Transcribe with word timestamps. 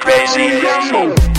crazy. 0.00 1.37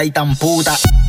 Crazy. 0.00 0.08
y 0.08 0.10
tan 0.12 0.36
puta. 0.36 0.99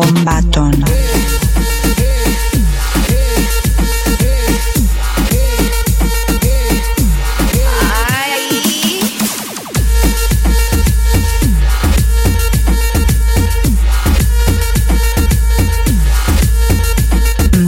un 0.00 0.24
batón. 0.24 0.84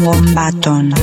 Bombatón. 0.01 0.95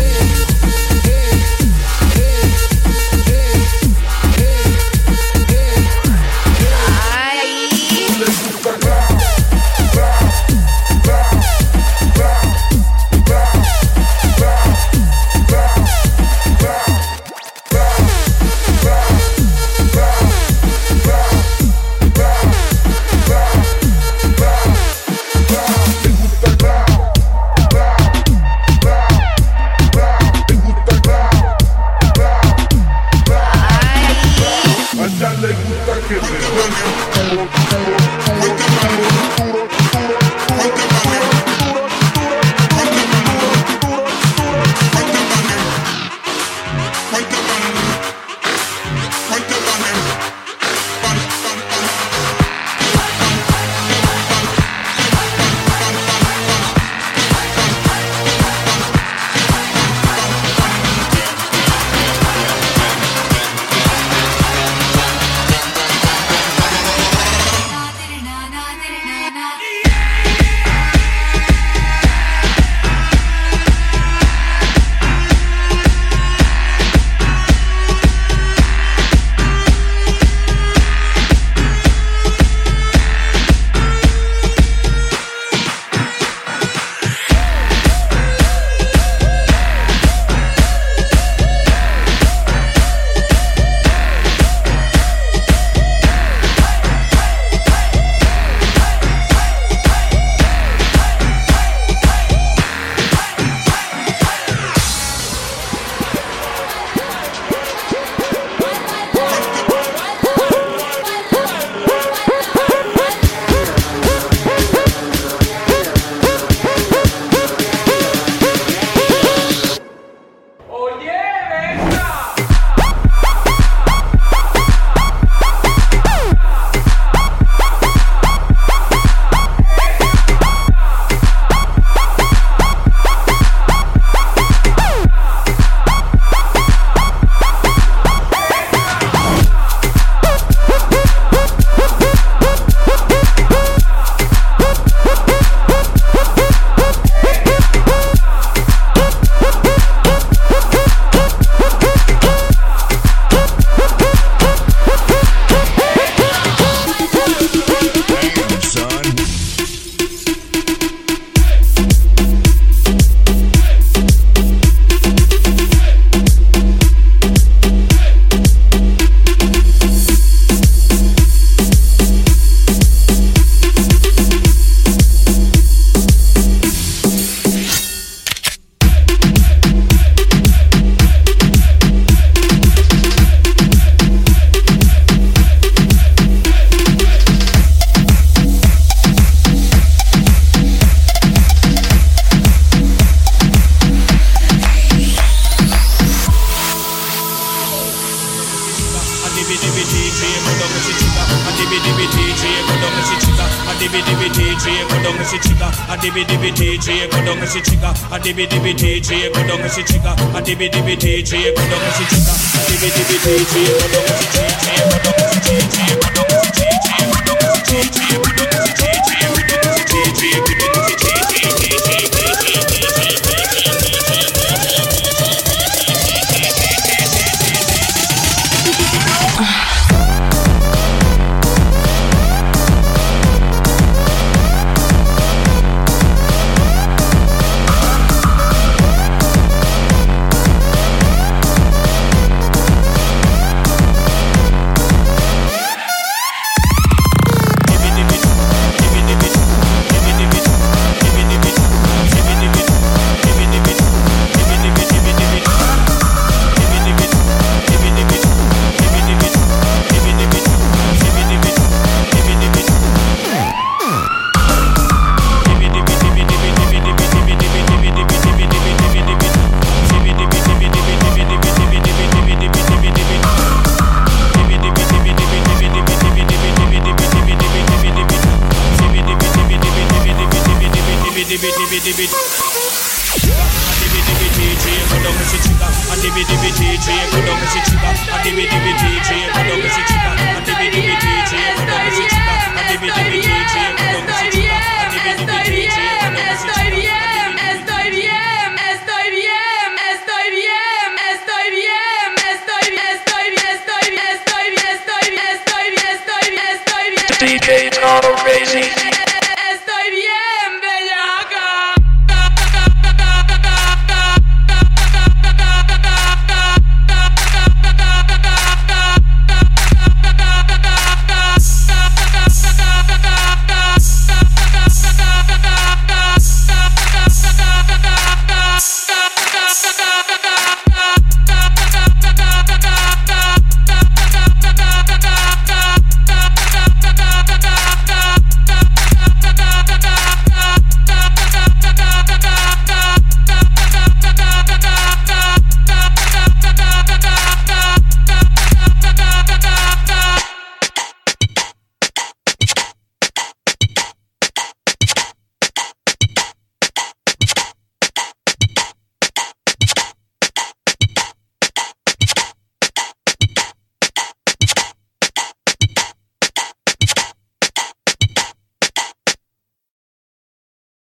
DJ, 202.37 202.61
go 202.69 202.75
down 202.77 202.93
as 202.93 203.09
a 203.09 203.17
trigger. 203.17 203.49
A 203.65 203.73
dibby 203.81 204.01
db 204.05 204.29
DJ, 204.29 204.87
go 204.87 204.95
down 205.01 205.17
as 205.17 205.33
a 205.33 205.37
trigger. 205.39 205.71
A 205.89 205.97
dibby 205.97 206.23
db 206.23 206.53
DJ, 206.53 207.09
go 207.09 207.25
down 207.25 207.39
as 207.39 207.55
a 207.55 207.61
trigger. 207.61 207.89
A 208.13 208.19
dibby 208.19 208.45
db 208.45 208.77
DJ, 208.77 209.33
go 209.33 209.41
down 209.47 209.61
as 209.61 209.77
a 209.77 209.83
trigger. 209.83 210.13
A 210.13 210.41
dibby 210.41 210.69
db 210.69 210.95
DJ, 210.97 211.55
go 211.55 211.61
down 211.65 211.81
as 211.81 211.99
a 211.99 212.05
trigger. 212.05 212.37
A 212.53 212.61
dibby 212.69 212.89
db 212.93 213.13
DJ, 213.25 213.53
go 213.73 213.87
down 213.89 214.05
as 214.05 214.21
a 214.21 214.27
trigger. 214.29 214.96